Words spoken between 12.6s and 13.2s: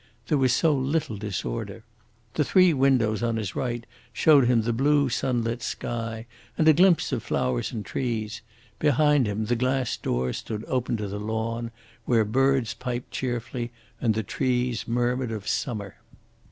piped